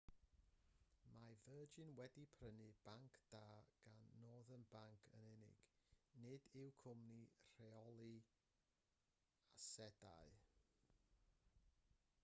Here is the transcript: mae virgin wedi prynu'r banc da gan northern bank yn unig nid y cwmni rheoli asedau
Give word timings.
mae 1.15 1.33
virgin 1.41 1.91
wedi 1.99 2.23
prynu'r 2.37 2.79
banc 2.87 3.17
da 3.33 3.41
gan 3.83 4.07
northern 4.23 4.65
bank 4.71 5.05
yn 5.19 5.27
unig 5.33 5.61
nid 6.25 6.49
y 6.63 6.65
cwmni 6.81 7.21
rheoli 7.61 8.11
asedau 8.17 10.37